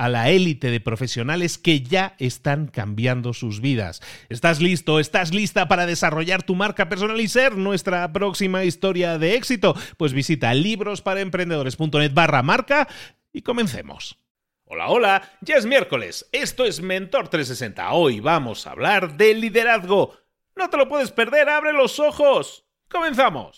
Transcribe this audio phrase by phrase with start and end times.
[0.00, 4.00] a la élite de profesionales que ya están cambiando sus vidas.
[4.30, 4.98] ¿Estás listo?
[4.98, 9.76] ¿Estás lista para desarrollar tu marca personal y ser nuestra próxima historia de éxito?
[9.98, 12.88] Pues visita librosparaemprendedores.net barra marca
[13.30, 14.16] y comencemos.
[14.64, 20.16] Hola, hola, ya es miércoles, esto es Mentor 360, hoy vamos a hablar de liderazgo.
[20.56, 22.64] No te lo puedes perder, abre los ojos.
[22.88, 23.54] Comenzamos.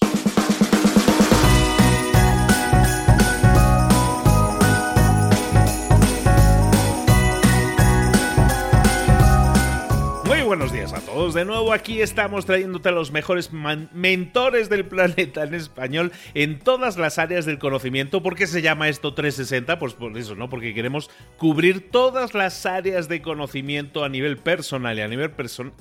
[10.40, 11.34] Buenos días a todos.
[11.34, 16.96] De nuevo aquí estamos trayéndote a los mejores mentores del planeta en español en todas
[16.96, 18.22] las áreas del conocimiento.
[18.22, 19.78] ¿Por qué se llama esto 360?
[19.78, 20.48] Pues por eso, ¿no?
[20.48, 25.32] Porque queremos cubrir todas las áreas de conocimiento a nivel personal y a nivel,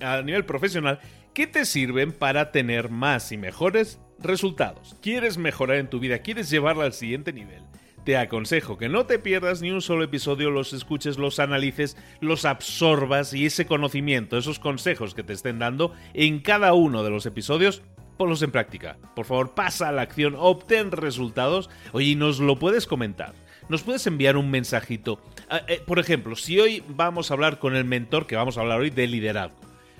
[0.02, 1.00] a nivel profesional
[1.34, 4.98] que te sirven para tener más y mejores resultados.
[5.02, 6.20] ¿Quieres mejorar en tu vida?
[6.20, 7.64] ¿Quieres llevarla al siguiente nivel?
[8.04, 12.46] Te aconsejo que no te pierdas ni un solo episodio, los escuches, los analices, los
[12.46, 17.28] absorbas y ese conocimiento, esos consejos que te estén dando en cada uno de los
[17.28, 17.84] episodios,
[18.18, 18.98] ponlos en práctica.
[19.16, 21.70] Por favor, pasa a la acción, obtén resultados.
[21.92, 23.36] Oye, nos lo puedes comentar.
[23.70, 25.22] Nos puedes enviar un mensajito.
[25.48, 28.62] Ah, eh, por ejemplo, si hoy vamos a hablar con el mentor, que vamos a
[28.62, 29.60] hablar hoy de liderazgo.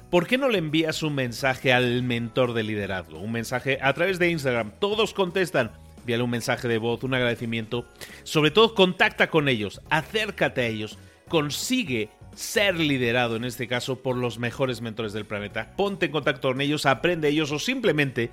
[0.10, 3.20] ¿Por qué no le envías un mensaje al mentor de liderazgo?
[3.20, 4.74] Un mensaje a través de Instagram.
[4.78, 7.86] Todos contestan envíale un mensaje de voz, un agradecimiento.
[8.24, 10.98] Sobre todo, contacta con ellos, acércate a ellos,
[11.28, 15.74] consigue ser liderado, en este caso, por los mejores mentores del planeta.
[15.76, 18.32] Ponte en contacto con ellos, aprende ellos o simplemente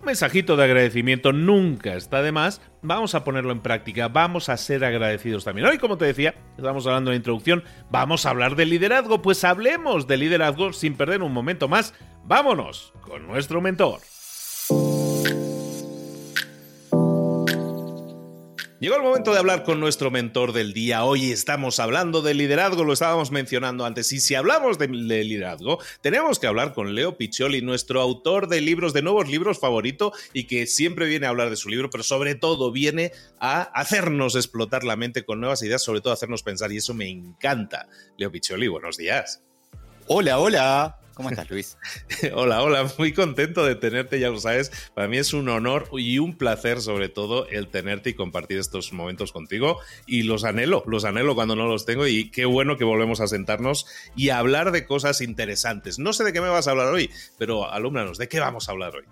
[0.00, 2.60] un mensajito de agradecimiento nunca está de más.
[2.82, 5.66] Vamos a ponerlo en práctica, vamos a ser agradecidos también.
[5.66, 10.06] Hoy, como te decía, estamos hablando de introducción, vamos a hablar de liderazgo, pues hablemos
[10.06, 11.94] de liderazgo sin perder un momento más.
[12.24, 14.00] Vámonos con nuestro mentor.
[18.80, 21.02] Llegó el momento de hablar con nuestro mentor del día.
[21.02, 24.12] Hoy estamos hablando de liderazgo, lo estábamos mencionando antes.
[24.12, 28.92] Y si hablamos de, liderazgo, tenemos que hablar con Leo Piccioli, nuestro autor de libros,
[28.92, 32.36] de nuevos libros favorito, y que siempre viene a hablar de su libro, pero sobre
[32.36, 36.76] todo viene a hacernos explotar la mente con nuevas ideas, sobre todo hacernos pensar, y
[36.76, 37.88] eso me encanta.
[38.16, 39.42] Leo Piccioli, buenos días.
[40.06, 40.98] Hola, hola.
[41.18, 41.76] ¿Cómo estás, Luis?
[42.32, 44.70] hola, hola, muy contento de tenerte, ya lo sabes.
[44.94, 48.92] Para mí es un honor y un placer, sobre todo, el tenerte y compartir estos
[48.92, 49.80] momentos contigo.
[50.06, 52.06] Y los anhelo, los anhelo cuando no los tengo.
[52.06, 53.84] Y qué bueno que volvemos a sentarnos
[54.14, 55.98] y a hablar de cosas interesantes.
[55.98, 58.72] No sé de qué me vas a hablar hoy, pero alúmbranos, ¿de qué vamos a
[58.72, 59.04] hablar hoy?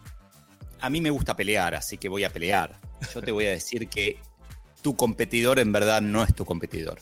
[0.78, 2.78] A mí me gusta pelear, así que voy a pelear.
[3.12, 4.20] Yo te voy a decir que
[4.80, 7.00] tu competidor en verdad no es tu competidor.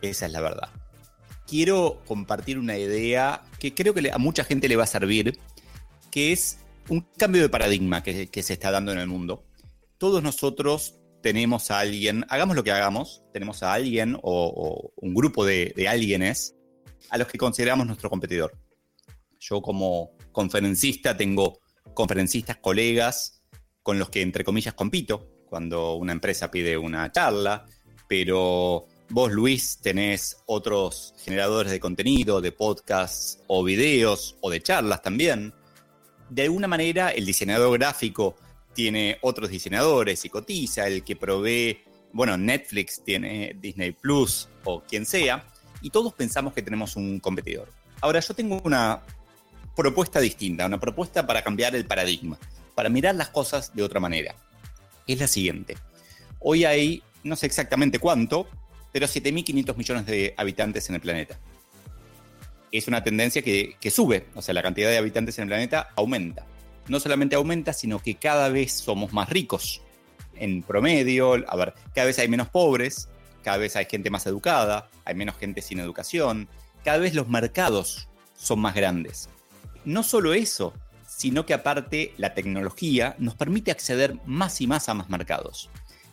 [0.00, 0.81] Esa es la verdad
[1.52, 5.38] quiero compartir una idea que creo que a mucha gente le va a servir,
[6.10, 6.56] que es
[6.88, 9.44] un cambio de paradigma que, se está dando en el mundo.
[9.98, 15.44] Todos nosotros tenemos a alguien, hagamos lo que hagamos, tenemos a alguien o, un grupo
[15.44, 16.56] de, de alguienes
[17.10, 18.58] a los que consideramos nuestro competidor.
[19.38, 21.58] Yo como conferencista tengo
[21.92, 23.42] conferencistas, colegas
[23.82, 27.66] con los que entre comillas compito cuando una empresa pide una charla,
[28.08, 35.02] pero Vos, Luis, tenés otros generadores de contenido, de podcasts o videos o de charlas
[35.02, 35.52] también.
[36.30, 38.36] de alguna manera el diseñador gráfico
[38.72, 45.04] tiene otros diseñadores y cotiza, el que provee, bueno, Netflix tiene Disney Plus o quien
[45.04, 45.44] sea,
[45.82, 47.68] y todos pensamos que tenemos un competidor.
[48.00, 49.02] Ahora yo tengo una
[49.76, 52.38] propuesta distinta, una propuesta para cambiar el paradigma,
[52.74, 54.34] para mirar las cosas de otra manera.
[55.06, 55.76] Es la siguiente.
[56.38, 58.48] Hoy hay, no sé exactamente cuánto,
[58.92, 61.38] pero 7.500 millones de habitantes en el planeta.
[62.70, 65.88] Es una tendencia que, que sube, o sea, la cantidad de habitantes en el planeta
[65.96, 66.46] aumenta.
[66.88, 69.82] No solamente aumenta, sino que cada vez somos más ricos.
[70.34, 73.08] En promedio, a ver, cada vez hay menos pobres,
[73.42, 76.48] cada vez hay gente más educada, hay menos gente sin educación,
[76.84, 79.28] cada vez los mercados son más grandes.
[79.84, 80.72] No solo eso,
[81.06, 85.70] sino que aparte la tecnología nos permite acceder más y más a más mercados.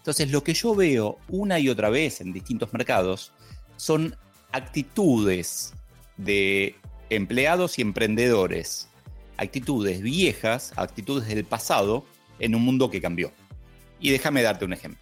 [0.10, 3.32] Entonces lo que yo veo una y otra vez en distintos mercados
[3.78, 4.16] son
[4.52, 5.76] actitudes
[6.18, 6.76] de
[7.12, 8.90] empleados y emprendedores,
[9.38, 12.08] actitudes viejas, actitudes del pasado
[12.40, 13.32] en un mundo que cambió.
[14.00, 15.00] Y déjame darte un ejemplo.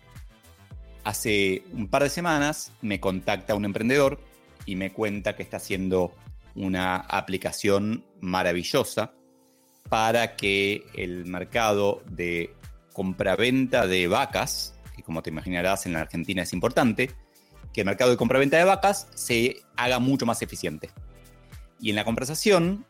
[1.05, 4.19] Hace un par de semanas me contacta un emprendedor
[4.65, 6.11] y me cuenta que está haciendo
[6.53, 9.13] una aplicación maravillosa
[9.87, 12.53] para que el mercado de
[12.91, 17.11] compraventa de vacas, que como te imaginarás en la Argentina es importante,
[17.71, 20.89] que el mercado de compraventa de vacas se haga mucho más eficiente.
[21.79, 22.83] Y en la conversación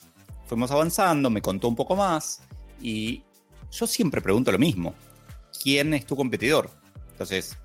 [0.46, 2.42] fuimos avanzando, me contó un poco más
[2.82, 3.24] y
[3.72, 4.96] yo siempre pregunto lo mismo.
[5.62, 6.72] ¿Quién es tu competidor?
[7.12, 7.58] Entonces,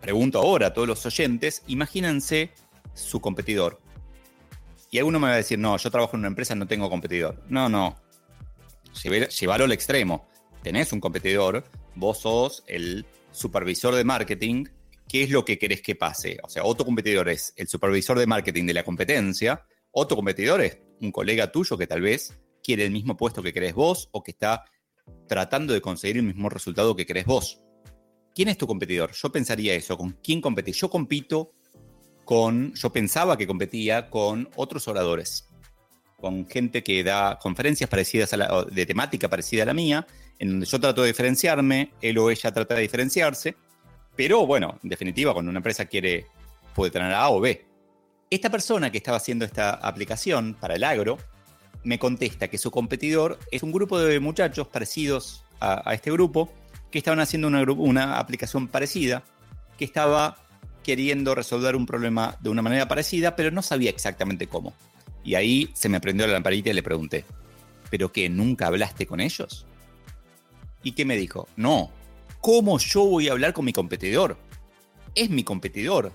[0.00, 2.52] pregunto ahora a todos los oyentes, imagínense
[2.94, 3.80] su competidor.
[4.90, 7.42] Y alguno me va a decir, no, yo trabajo en una empresa, no tengo competidor.
[7.48, 7.96] No, no.
[9.38, 10.26] Llevarlo al extremo.
[10.62, 11.64] Tenés un competidor,
[11.94, 14.64] vos sos el supervisor de marketing,
[15.08, 16.38] ¿qué es lo que querés que pase?
[16.42, 20.78] O sea, otro competidor es el supervisor de marketing de la competencia, otro competidor es
[21.00, 24.30] un colega tuyo que tal vez quiere el mismo puesto que querés vos o que
[24.30, 24.64] está
[25.28, 27.60] tratando de conseguir el mismo resultado que querés vos.
[28.34, 29.12] ¿Quién es tu competidor?
[29.12, 30.76] Yo pensaría eso, ¿con quién competís?
[30.76, 31.52] Yo compito
[32.24, 35.48] con, yo pensaba que competía con otros oradores,
[36.22, 40.06] con gente que da conferencias parecidas a la, de temática parecida a la mía,
[40.38, 43.56] en donde yo trato de diferenciarme, él o ella trata de diferenciarse,
[44.14, 46.26] pero bueno, en definitiva, cuando una empresa quiere,
[46.76, 47.66] puede tener A o B.
[48.30, 51.18] Esta persona que estaba haciendo esta aplicación para el agro,
[51.82, 56.52] me contesta que su competidor es un grupo de muchachos parecidos a, este grupo,
[56.92, 59.24] que estaban haciendo una, una aplicación parecida,
[59.76, 60.36] que estaba
[60.84, 64.72] queriendo resolver un problema de una manera parecida, pero no sabía exactamente cómo.
[65.24, 67.24] Y ahí se me prendió la lamparita y le pregunté,
[67.90, 68.28] ¿pero qué?
[68.28, 69.66] ¿Nunca hablaste con ellos?
[70.82, 71.48] ¿Y qué me dijo?
[71.56, 71.90] No,
[72.40, 74.36] ¿cómo yo voy a hablar con mi competidor?
[75.14, 76.12] Es mi competidor.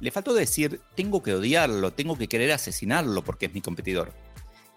[0.00, 4.12] Le faltó decir, tengo que odiarlo, tengo que querer asesinarlo porque es mi competidor.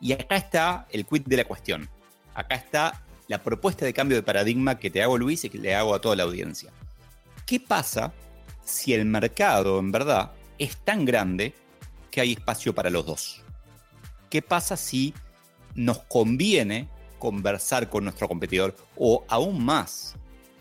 [0.01, 1.89] Y acá está el quid de la cuestión.
[2.35, 5.73] Acá está la propuesta de cambio de paradigma que te hago Luis y que le
[5.73, 6.71] hago a toda la audiencia.
[7.45, 8.13] ¿Qué pasa
[8.65, 11.53] si el mercado en verdad es tan grande
[12.11, 13.42] que hay espacio para los dos.
[14.33, 15.13] ¿Qué pasa si
[15.75, 16.89] nos conviene
[17.19, 20.15] conversar con nuestro competidor o aún más?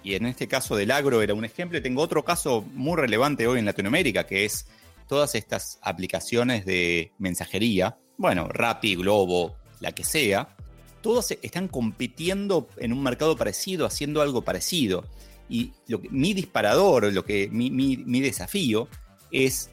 [0.05, 1.81] Y en este caso del agro era un ejemplo.
[1.81, 4.67] tengo otro caso muy relevante hoy en Latinoamérica, que es
[5.09, 10.55] todas estas aplicaciones de mensajería, bueno, Rappi, Globo, la que sea,
[11.01, 15.07] todos están compitiendo en un mercado parecido, haciendo algo parecido.
[15.49, 15.73] Y
[16.11, 18.89] mi disparador, lo que, mi, desafío
[19.31, 19.71] es,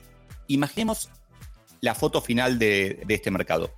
[0.48, 1.10] imaginemos
[1.82, 3.74] la foto final de, este mercado,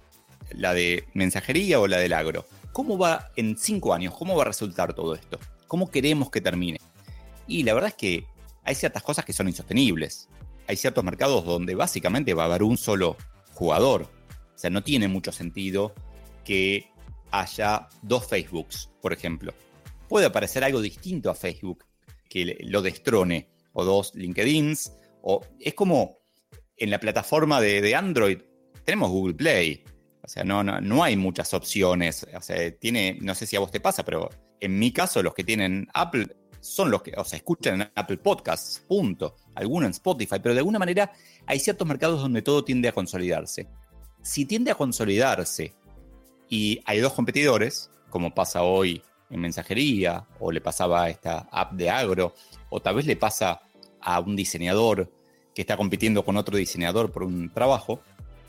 [0.53, 2.45] la de mensajería o la del agro.
[2.71, 4.15] ¿Cómo va en cinco años?
[4.17, 5.39] ¿Cómo va a resultar todo esto?
[5.67, 6.79] ¿Cómo queremos que termine?
[7.47, 8.25] Y la verdad es que
[8.63, 10.29] hay ciertas cosas que son insostenibles.
[10.67, 13.17] Hay ciertos mercados donde básicamente va a haber un solo
[13.53, 14.03] jugador.
[14.03, 15.93] O sea, no tiene mucho sentido
[16.43, 16.91] que
[17.31, 19.53] haya dos Facebooks, por ejemplo.
[20.07, 21.85] Puede aparecer algo distinto a Facebook,
[22.29, 26.17] que lo destrone, o dos LinkedIns, o es como
[26.77, 28.39] en la plataforma de, Android
[28.83, 29.83] tenemos Google Play.
[30.23, 32.27] O sea, no, no, hay muchas opciones.
[32.35, 35.33] O sea, tiene, no sé si a vos te pasa, pero en mi caso, los
[35.33, 36.27] que tienen Apple
[36.59, 39.35] son los que, o sea, escuchan en Apple Podcasts, punto.
[39.55, 41.11] Algunos en Spotify, pero de alguna manera
[41.47, 43.67] hay ciertos mercados donde todo tiende a consolidarse.
[44.21, 45.73] Si tiende a consolidarse
[46.47, 49.01] y hay dos competidores, como pasa hoy
[49.31, 52.35] en mensajería, o le pasaba a esta app de agro,
[52.69, 53.61] o tal vez le pasa
[53.99, 55.11] a un diseñador
[55.55, 58.01] que está compitiendo con otro diseñador por un trabajo,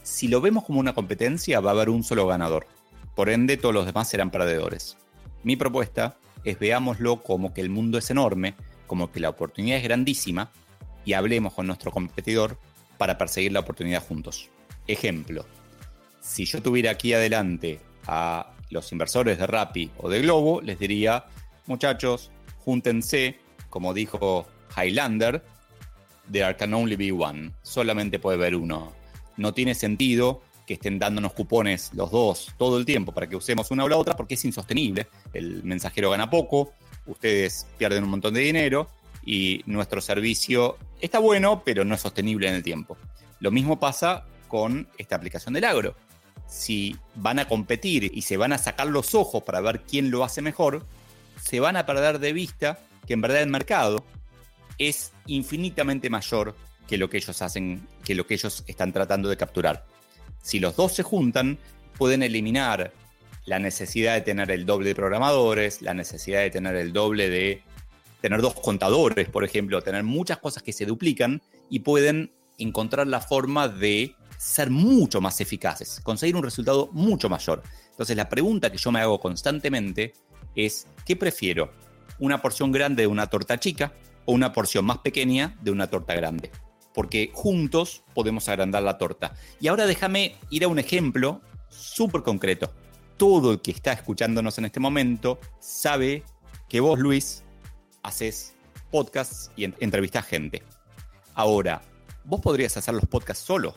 [0.02, 2.66] si lo vemos como una competencia va a haber un solo ganador.
[3.14, 4.96] Por ende, todos los demás serán perdedores.
[5.42, 8.54] Mi propuesta es veámoslo como que el mundo es enorme,
[8.86, 10.50] como que la oportunidad es grandísima,
[11.04, 12.58] y hablemos con nuestro competidor
[12.98, 14.48] para perseguir la oportunidad juntos.
[14.86, 15.44] Ejemplo,
[16.20, 21.24] si yo tuviera aquí adelante a los inversores de Rappi o de Globo, les diría,
[21.66, 22.30] muchachos,
[22.64, 23.38] júntense,
[23.70, 25.42] como dijo Highlander,
[26.30, 28.92] there can only be one, solamente puede haber uno.
[29.36, 33.70] No tiene sentido que estén dándonos cupones los dos todo el tiempo para que usemos
[33.70, 35.08] una o la otra porque es insostenible.
[35.32, 36.72] El mensajero gana poco,
[37.06, 38.88] ustedes pierden un montón de dinero
[39.24, 42.96] y nuestro servicio está bueno, pero no es sostenible en el tiempo.
[43.40, 45.96] Lo mismo pasa con esta aplicación del agro.
[46.46, 50.24] Si van a competir y se van a sacar los ojos para ver quién lo
[50.24, 50.86] hace mejor,
[51.40, 54.04] se van a perder de vista que en verdad el mercado
[54.78, 56.54] es infinitamente mayor
[56.92, 59.86] que lo que ellos hacen, que lo que ellos están tratando de capturar.
[60.42, 61.56] Si los dos se juntan,
[61.96, 62.92] pueden eliminar
[63.46, 67.62] la necesidad de tener el doble de programadores, la necesidad de tener el doble de
[68.20, 73.22] tener dos contadores, por ejemplo, tener muchas cosas que se duplican y pueden encontrar la
[73.22, 77.62] forma de ser mucho más eficaces, conseguir un resultado mucho mayor.
[77.88, 80.12] Entonces la pregunta que yo me hago constantemente
[80.54, 81.72] es, ¿qué prefiero?
[82.18, 83.94] ¿Una porción grande de una torta chica
[84.26, 86.50] o una porción más pequeña de una torta grande?
[86.94, 89.34] Porque juntos podemos agrandar la torta.
[89.60, 92.72] Y ahora déjame ir a un ejemplo súper concreto.
[93.16, 96.24] Todo el que está escuchándonos en este momento sabe
[96.68, 97.44] que vos, Luis,
[98.02, 98.54] haces
[98.90, 100.62] podcasts y entrevistas gente.
[101.34, 101.82] Ahora,
[102.24, 103.74] vos podrías hacer los podcasts solo.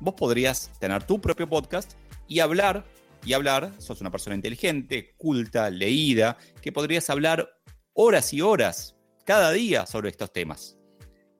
[0.00, 1.92] Vos podrías tener tu propio podcast
[2.26, 2.84] y hablar,
[3.24, 7.50] y hablar, sos una persona inteligente, culta, leída, que podrías hablar
[7.92, 10.78] horas y horas cada día sobre estos temas.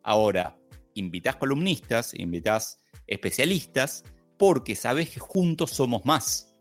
[0.02, 0.56] Ahora,
[1.00, 4.04] invitas columnistas, invitas especialistas,
[4.38, 6.54] porque sabes que juntos somos más.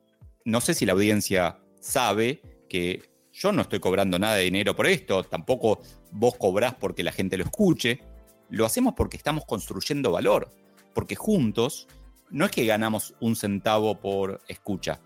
[0.45, 4.87] No sé si la audiencia sabe que yo no estoy cobrando nada de dinero por
[4.87, 5.79] esto, tampoco
[6.11, 8.01] vos cobrás porque la gente lo escuche.
[8.49, 10.51] Lo hacemos porque estamos construyendo valor,
[10.93, 11.87] porque juntos
[12.31, 14.99] no es que ganamos un centavo por escucha.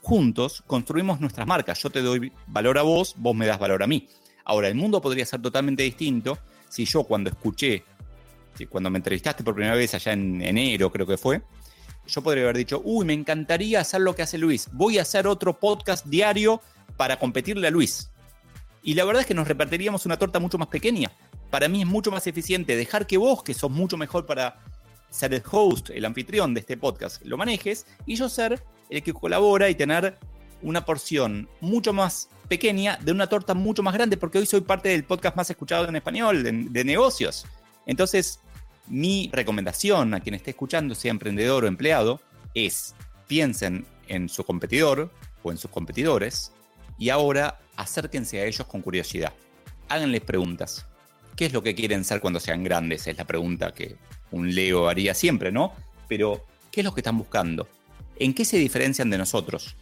[0.00, 1.82] Juntos construimos nuestras marcas.
[1.82, 4.08] Yo te doy valor a vos, vos me das valor a mí.
[4.44, 6.38] Ahora, el mundo podría ser totalmente distinto
[6.68, 7.84] si yo cuando escuché,
[8.68, 11.42] cuando me entrevistaste por primera vez allá en enero creo que fue,
[12.06, 14.68] yo podría haber dicho, uy, me encantaría hacer lo que hace Luis.
[14.72, 16.60] Voy a hacer otro podcast diario
[16.96, 18.10] para competirle a Luis.
[18.82, 21.10] Y la verdad es que nos repartiríamos una torta mucho más pequeña.
[21.50, 24.60] Para mí es mucho más eficiente dejar que vos, que sos mucho mejor para
[25.08, 29.12] ser el host, el anfitrión de este podcast, lo manejes y yo ser el que
[29.12, 30.18] colabora y tener
[30.60, 34.88] una porción mucho más pequeña de una torta mucho más grande, porque hoy soy parte
[34.88, 37.46] del podcast más escuchado en español, de, de negocios.
[37.86, 38.40] Entonces,
[38.86, 42.20] mi recomendación a quien esté escuchando, sea emprendedor o empleado,
[42.54, 42.94] es
[43.26, 45.10] piensen en su competidor
[45.42, 46.52] o en sus competidores
[46.98, 49.32] y ahora acérquense a ellos con curiosidad.
[49.88, 50.86] Háganles preguntas.
[51.36, 53.06] ¿Qué es lo que quieren ser cuando sean grandes?
[53.06, 53.96] Es la pregunta que
[54.30, 55.72] un Leo haría siempre, ¿no?
[56.08, 57.68] Pero, ¿qué es lo que están buscando?
[58.16, 59.74] ¿En qué se diferencian de nosotros?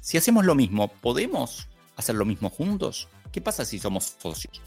[0.00, 3.08] Si hacemos lo mismo, ¿podemos hacer lo mismo juntos?
[3.32, 4.62] ¿Qué pasa si somos socios?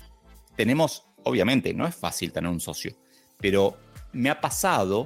[0.55, 2.95] Tenemos, obviamente, no es fácil tener un socio,
[3.39, 3.77] pero
[4.13, 5.05] me ha pasado,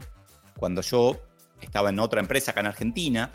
[0.57, 1.19] cuando yo
[1.61, 3.31] estaba en otra empresa acá en Argentina,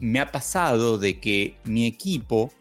[0.00, 2.52] me ha pasado de que mi equipo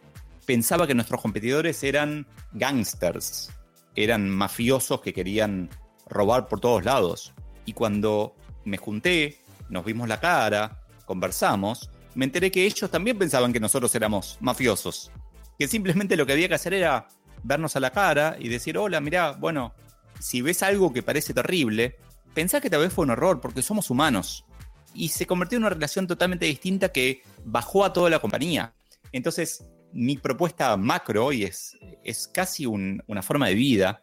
[0.46, 3.52] pensaba que nuestros competidores eran gangsters,
[3.96, 5.70] eran mafiosos que querían
[6.08, 7.34] robar por todos lados.
[7.66, 13.54] Y cuando me junté, nos vimos la cara, conversamos, me enteré que ellos también pensaban
[13.54, 15.12] que nosotros éramos mafiosos.
[15.58, 17.08] Que simplemente lo que había que hacer era
[17.44, 19.74] vernos a la cara y decir, hola, mirá, bueno,
[20.20, 21.98] si ves algo que parece terrible,
[22.34, 24.46] pensá que tal vez fue un error, porque somos humanos.
[24.94, 28.74] Y se convirtió en una relación totalmente distinta que bajó a toda la compañía.
[29.12, 34.02] Entonces, mi propuesta macro, y es, es casi una forma de vida,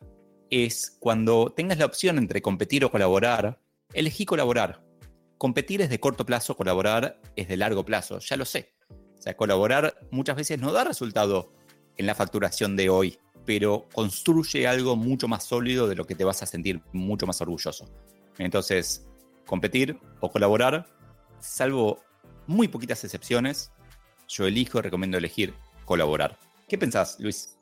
[0.50, 3.60] es cuando tengas la opción entre competir o colaborar,
[3.92, 4.82] elegí colaborar.
[5.38, 8.72] Competir es de corto plazo, colaborar es de largo plazo, ya lo sé.
[8.90, 11.52] O sea, colaborar muchas veces no da resultado
[11.96, 16.24] en la facturación de hoy, pero construye algo mucho más sólido de lo que te
[16.24, 17.88] vas a sentir mucho más orgulloso.
[18.38, 19.06] Entonces,
[19.46, 20.86] competir o colaborar,
[21.40, 22.02] salvo
[22.46, 23.70] muy poquitas excepciones,
[24.28, 26.36] yo elijo, recomiendo elegir colaborar.
[26.68, 27.56] ¿Qué pensás, Luis?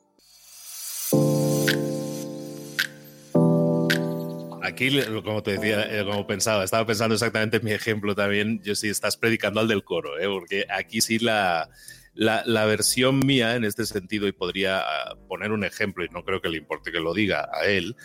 [4.63, 8.73] Aquí, como te decía, eh, como pensaba, estaba pensando exactamente en mi ejemplo también, yo
[8.73, 10.27] sí estás predicando al del coro, ¿eh?
[10.27, 11.69] porque aquí sí la,
[12.15, 16.41] la, versión mía en este sentido, y podría ah, poner un ejemplo, y no creo
[16.41, 17.95] que le importe que lo diga a él,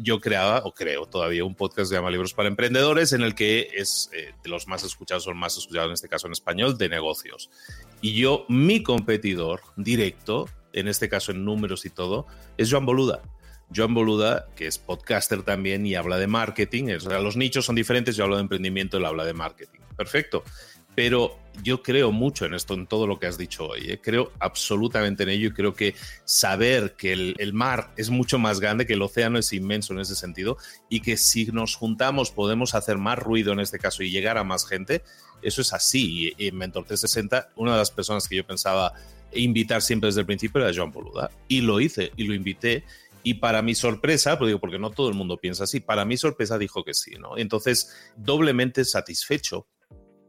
[0.00, 3.34] yo creaba, o creo todavía, un podcast que se llama Libros para Emprendedores, en el
[3.34, 6.78] que es eh, de los más escuchados, son más escuchados en este caso en español,
[6.78, 7.50] de negocios.
[8.00, 13.22] Y yo, mi competidor directo, en este caso en números y todo, es Joan Boluda.
[13.74, 16.96] Joan Boluda, que es podcaster también y habla de marketing.
[16.96, 19.80] O sea, los nichos son diferentes, yo hablo de emprendimiento, él habla de marketing.
[19.96, 20.44] Perfecto.
[20.98, 23.82] Pero yo creo mucho en esto, en todo lo que has dicho hoy.
[23.88, 24.00] ¿eh?
[24.02, 28.84] Creo absolutamente en ello y creo que saber que el, mar es mucho más grande,
[28.84, 30.56] que el océano es inmenso en ese sentido
[30.88, 34.42] y que si nos juntamos podemos hacer más ruido en este caso y llegar a
[34.42, 35.04] más gente,
[35.40, 36.34] eso es así.
[36.36, 38.92] Y, en Mentor 360, una de las personas que yo pensaba
[39.32, 42.82] invitar siempre desde el principio era Joan Boluda y lo hice y lo invité.
[43.22, 46.16] Y para mi sorpresa, pues digo, porque no todo el mundo piensa así, para mi
[46.16, 47.38] sorpresa dijo que sí, ¿no?
[47.38, 49.68] Entonces, doblemente satisfecho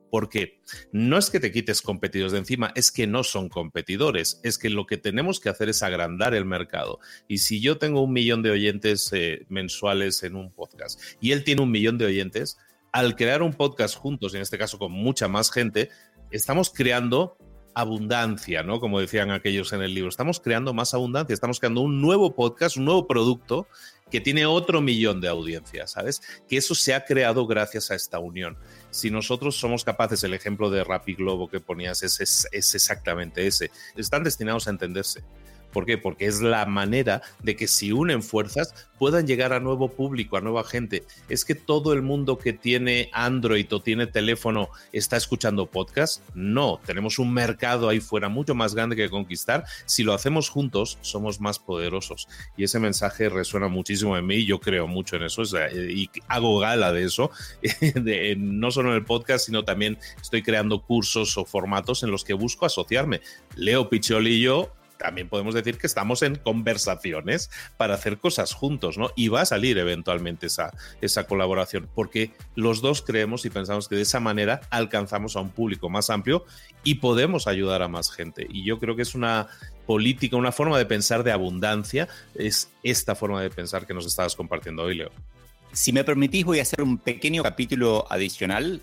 [0.10, 0.60] porque
[0.92, 4.70] no es que te quites competidores de encima, es que no son competidores, es que
[4.70, 7.00] lo que tenemos que hacer es agrandar el mercado.
[7.28, 11.44] Y si yo tengo un millón de oyentes eh, mensuales en un podcast y él
[11.44, 12.58] tiene un millón de oyentes,
[12.92, 15.90] al crear un podcast juntos, en este caso con mucha más gente,
[16.32, 17.38] estamos creando
[17.74, 18.80] abundancia, ¿no?
[18.80, 22.78] Como decían aquellos en el libro, estamos creando más abundancia, estamos creando un nuevo podcast,
[22.78, 23.68] un nuevo producto
[24.10, 26.22] que tiene otro millón de audiencias, ¿sabes?
[26.48, 28.58] Que eso se ha creado gracias a esta unión.
[28.90, 32.20] Si nosotros somos capaces, el ejemplo de Rappi Globo que ponías es,
[32.52, 35.24] es exactamente ese, están destinados a entenderse.
[35.72, 35.98] ¿Por qué?
[35.98, 40.42] Porque es la manera de que si unen fuerzas puedan llegar a nuevo público, a
[40.42, 41.04] nueva gente.
[41.30, 46.22] Es que todo el mundo que tiene Android o tiene teléfono está escuchando podcast.
[46.36, 49.64] No, tenemos un mercado ahí fuera mucho más grande que conquistar.
[49.86, 52.28] Si lo hacemos juntos, somos más poderosos.
[52.58, 54.46] Y ese mensaje resuena muchísimo en mí.
[54.46, 57.32] Yo creo mucho en eso y hago gala de eso.
[58.38, 62.34] no solo en el podcast, sino también estoy creando cursos o formatos en los que
[62.34, 63.22] busco asociarme.
[63.56, 68.98] Leo Picholi y yo también podemos decir que estamos en conversaciones para hacer cosas juntos,
[68.98, 69.12] ¿no?
[69.16, 73.96] Y va a salir eventualmente esa, esa colaboración, porque los dos creemos y pensamos que
[73.96, 76.46] de esa manera alcanzamos a un público más amplio
[76.84, 78.46] y podemos ayudar a más gente.
[78.50, 79.48] Y yo creo que es una
[79.88, 84.36] política, una forma de pensar de abundancia, es esta forma de pensar que nos estabas
[84.36, 85.12] compartiendo hoy, Leo.
[85.72, 88.82] Si me permitís, voy a hacer un pequeño capítulo adicional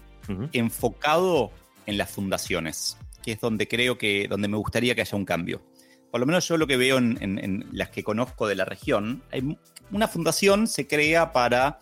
[0.52, 1.52] enfocado
[1.84, 5.60] en las fundaciones, que es donde creo que, donde me gustaría que haya un cambio
[6.16, 9.58] por lo menos yo lo que veo en, las que conozco de la región, hay
[9.90, 11.78] una fundación se crea para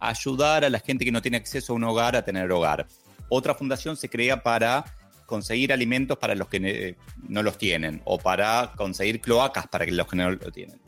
[0.00, 2.88] ayudar a la gente que no tiene acceso a un hogar a tener hogar.
[3.28, 4.84] Otra fundación se crea para
[5.24, 6.96] conseguir alimentos para los que
[7.28, 10.80] no los tienen o para conseguir cloacas para los que no lo tienen.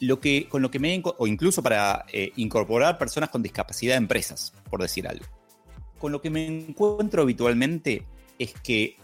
[0.00, 3.98] Lo que, con lo que me o incluso para eh, incorporar personas con discapacidad a
[3.98, 5.26] empresas, por decir algo.
[5.98, 8.06] Con lo que me encuentro habitualmente
[8.38, 8.96] es que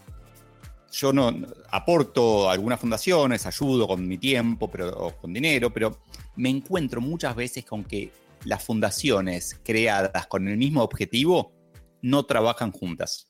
[0.97, 1.31] yo no
[1.69, 5.99] aporto algunas fundaciones, ayudo con mi tiempo pero, o con dinero, pero
[6.35, 8.11] me encuentro muchas veces con que
[8.45, 11.53] las fundaciones creadas con el mismo objetivo
[12.01, 13.29] no trabajan juntas.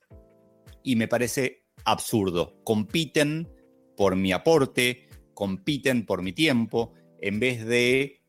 [0.84, 2.60] Y me parece absurdo.
[2.64, 3.50] Compiten
[3.96, 8.22] por mi aporte, compiten por mi tiempo, en vez de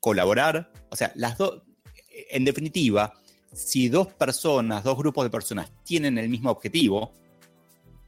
[0.00, 0.72] colaborar.
[0.90, 1.62] O sea, las dos,
[2.30, 3.14] en definitiva,
[3.52, 7.14] si dos personas, dos grupos de personas tienen el mismo objetivo,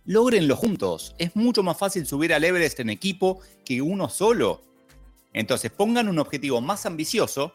[0.09, 1.15] logrenlo juntos.
[1.19, 4.63] Es mucho más fácil subir al Everest en equipo que uno solo.
[5.35, 7.53] Entonces pongan un objetivo más ambicioso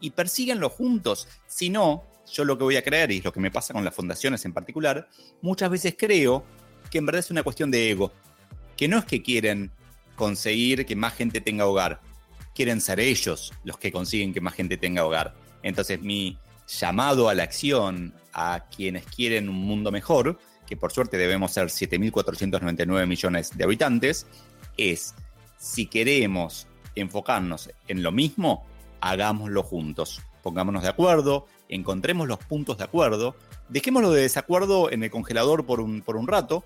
[0.00, 1.26] y persíganlo juntos.
[1.46, 3.86] Si no, yo lo que voy a creer, y es lo que me pasa con
[3.86, 5.08] las fundaciones en particular,
[5.40, 6.44] muchas veces creo
[6.90, 8.12] que en verdad es una cuestión de ego.
[8.76, 9.70] Que no es que quieren
[10.14, 12.02] conseguir que más gente tenga hogar,
[12.54, 15.34] quieren ser ellos los que consiguen que más gente tenga hogar.
[15.62, 16.36] Entonces mi
[16.68, 21.66] llamado a la acción a quienes quieren un mundo mejor que por suerte debemos ser
[21.66, 24.26] 7.499 millones de habitantes,
[24.76, 25.14] es
[25.58, 28.64] si queremos enfocarnos en lo mismo,
[29.00, 30.22] hagámoslo juntos.
[30.42, 33.34] Pongámonos de acuerdo, encontremos los puntos de acuerdo,
[33.68, 36.64] dejémoslo de desacuerdo en el congelador por un, por un rato,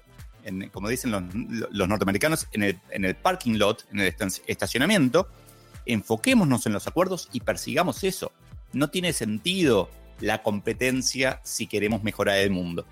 [0.73, 4.15] como dicen los, norteamericanos, en el, en el parking lot, en el
[4.47, 5.29] estacionamiento,
[5.85, 8.33] enfoquémonos en los acuerdos y persigamos eso.
[8.73, 12.87] No tiene sentido la competencia si queremos mejorar el mundo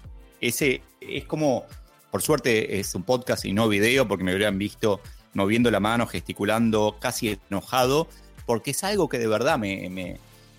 [0.49, 1.67] ese es como,
[2.11, 5.01] por suerte es un podcast y no video, porque me habrían visto
[5.35, 8.09] moviendo la mano, gesticulando, casi enojado,
[8.47, 10.19] porque es algo que de verdad me,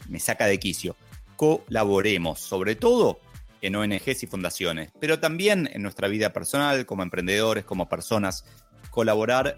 [0.10, 0.96] me saca de quicio.
[1.36, 3.20] Colaboremos, sobre todo
[3.62, 8.46] en ONGs y fundaciones, pero también en nuestra vida personal, como emprendedores, como personas.
[8.92, 9.58] Colaborar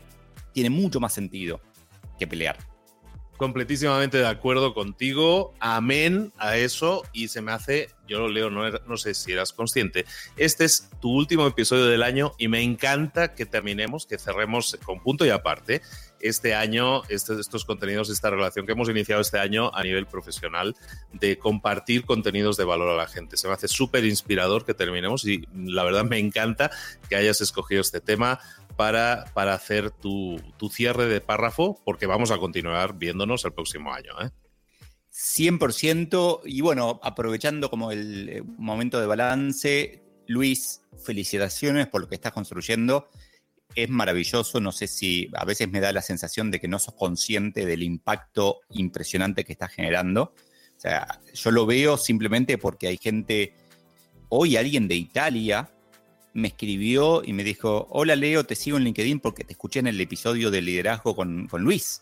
[0.53, 1.61] tiene mucho más sentido
[2.17, 2.68] que pelear
[3.39, 5.53] completísimamente de acuerdo contigo.
[5.61, 7.03] Amén a eso.
[7.13, 10.05] Y se me hace, yo lo leo, no, no, sé si eras consciente.
[10.35, 15.01] Este es tu último episodio del año y me encanta que terminemos, que cerremos con
[15.01, 15.81] punto y aparte
[16.19, 20.75] este año, este, estos contenidos, esta relación que hemos iniciado este año a nivel profesional
[21.13, 23.37] de compartir contenidos de valor a la gente.
[23.37, 26.71] Se me hace súper inspirador que terminemos y la verdad me encanta
[27.07, 28.41] que hayas escogido este tema
[28.79, 30.39] para, para hacer tu,
[30.71, 34.13] cierre de párrafo, porque vamos a continuar viéndonos el próximo año.
[34.21, 34.29] ¿eh?
[35.11, 42.15] 100%, y bueno, aprovechando como el eh, momento de balance, Luis, felicitaciones por lo que
[42.15, 43.09] estás construyendo.
[43.75, 46.93] Es maravilloso, no sé si a veces me da la sensación de que no sos
[46.93, 50.33] consciente del impacto impresionante que estás generando.
[50.77, 53.55] O sea, yo lo veo simplemente porque hay gente,
[54.29, 55.69] hoy alguien de Italia
[56.33, 59.87] me escribió y me dijo, hola Leo, te sigo en LinkedIn porque te escuché en
[59.87, 62.01] el episodio de liderazgo con, con Luis.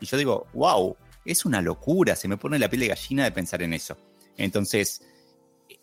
[0.00, 3.32] Y yo digo, wow, es una locura, se me pone la piel de gallina de
[3.32, 3.96] pensar en eso.
[4.36, 5.02] Entonces,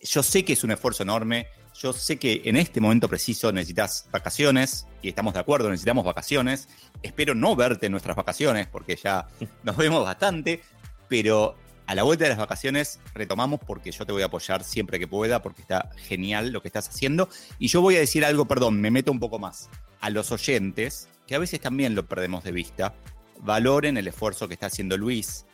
[0.01, 1.47] yo sé que es un esfuerzo enorme,
[1.79, 6.67] yo sé que en este momento preciso necesitas vacaciones, y estamos de acuerdo, necesitamos vacaciones.
[7.03, 9.27] Espero no verte en nuestras vacaciones, porque ya
[9.63, 10.61] nos vemos bastante,
[11.07, 11.55] pero
[11.87, 15.07] a la vuelta de las vacaciones retomamos porque yo te voy a apoyar siempre que
[15.07, 17.29] pueda, porque está genial lo que estás haciendo.
[17.59, 19.69] Y yo voy a decir algo, perdón, me meto un poco más.
[20.01, 22.93] A los oyentes, que a veces también lo perdemos de vista,
[23.39, 25.45] valoren el esfuerzo que está haciendo Luis.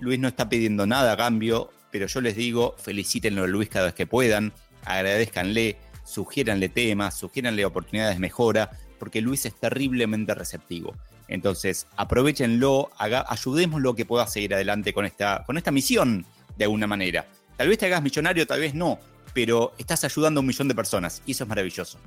[0.00, 3.86] Luis no está pidiendo nada a cambio, pero yo les digo, felicítenlo a Luis cada
[3.86, 4.52] vez que puedan,
[4.84, 10.96] agradezcanle, sugiéranle temas, sugiéranle oportunidades de mejora, porque Luis es terriblemente receptivo.
[11.28, 16.24] Entonces, aprovechenlo, haga, ayudémoslo que pueda seguir adelante con esta, con esta misión
[16.56, 17.26] de alguna manera.
[17.56, 18.98] Tal vez te hagas millonario, tal vez no,
[19.34, 21.98] pero estás ayudando a un millón de personas y eso es maravilloso.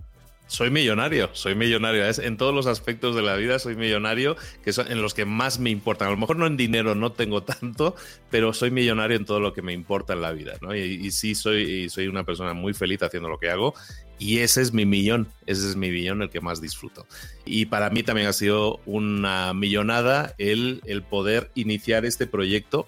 [0.50, 2.04] Soy millonario, soy millonario.
[2.24, 5.60] En todos los aspectos de la vida soy millonario, que son en los que más
[5.60, 6.08] me importan.
[6.08, 7.96] A lo mejor no en dinero, no tengo tanto,
[8.32, 10.54] pero soy millonario en todo lo que me importa en la vida.
[10.62, 10.76] ¿no?
[10.76, 13.76] Y, sí, soy, soy una persona muy feliz haciendo lo que hago.
[14.18, 17.06] Y ese es mi millón, ese es mi millón el que más disfruto.
[17.46, 22.88] Y para mí también ha sido una millonada el, el poder iniciar este proyecto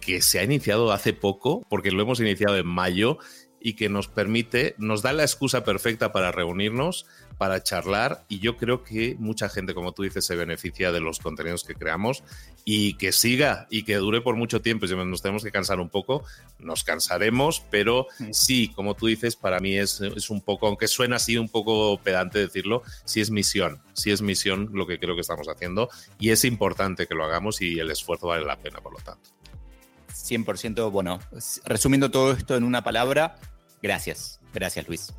[0.00, 3.18] que se ha iniciado hace poco, porque lo hemos iniciado en mayo
[3.60, 8.56] y que nos permite, nos da la excusa perfecta para reunirnos, para charlar y yo
[8.56, 12.22] creo que mucha gente, como tú dices, se beneficia de los contenidos que creamos
[12.64, 14.86] y que siga y que dure por mucho tiempo.
[14.86, 16.22] Si nos tenemos que cansar un poco,
[16.58, 21.16] nos cansaremos, pero sí, como tú dices, para mí es, es un poco, aunque suena
[21.16, 25.22] así un poco pedante decirlo, sí es misión, sí es misión lo que creo que
[25.22, 28.92] estamos haciendo y es importante que lo hagamos y el esfuerzo vale la pena, por
[28.92, 29.39] lo tanto.
[30.10, 31.20] 100%, bueno,
[31.64, 33.36] resumiendo todo esto en una palabra,
[33.82, 34.40] gracias.
[34.52, 35.12] Gracias, Luis.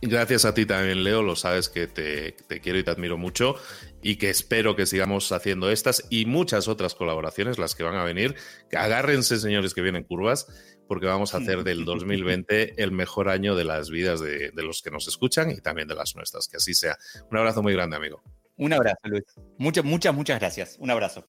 [0.00, 1.22] Gracias a ti también, Leo.
[1.22, 3.56] Lo sabes que te, quiero y te admiro mucho
[4.00, 8.04] y que espero que sigamos haciendo estas y muchas otras colaboraciones, las que van a
[8.04, 8.36] venir.
[8.72, 10.46] Agárrense, señores, que vienen curvas,
[10.86, 14.82] porque vamos a hacer del 2020 el mejor año de las vidas de, de los
[14.82, 16.46] que nos escuchan y también de las nuestras.
[16.46, 16.96] Que así sea.
[17.30, 18.22] Un abrazo muy grande, amigo.
[18.56, 19.24] Un abrazo, Luis.
[19.56, 20.76] Muchas, muchas, muchas gracias.
[20.78, 21.28] Un abrazo.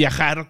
[0.01, 0.49] viajar